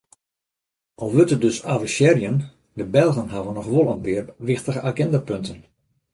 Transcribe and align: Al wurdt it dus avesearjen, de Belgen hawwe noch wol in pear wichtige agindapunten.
Al 1.01 1.09
wurdt 1.11 1.33
it 1.35 1.41
dus 1.41 1.63
avesearjen, 1.73 2.37
de 2.79 2.85
Belgen 2.95 3.31
hawwe 3.33 3.51
noch 3.53 3.69
wol 3.73 3.87
in 3.95 4.01
pear 4.05 4.25
wichtige 4.49 4.81
agindapunten. 4.89 5.59